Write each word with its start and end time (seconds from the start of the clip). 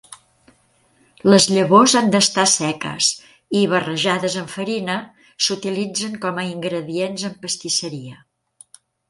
Les 1.31 1.43
llavors 1.55 1.93
han 1.99 2.07
d'estar 2.15 2.45
seques 2.51 3.09
i, 3.27 3.61
barrejades 3.75 4.39
amb 4.41 4.49
farina, 4.55 4.97
s'utilitzen 5.49 6.19
com 6.25 6.41
a 6.45 6.49
ingredients 6.55 7.29
en 7.31 7.39
pastisseria. 7.47 8.19